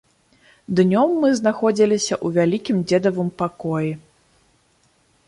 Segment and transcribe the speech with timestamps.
[0.77, 3.91] Днём мы знаходзіліся ў вялікім дзедавым пакоі.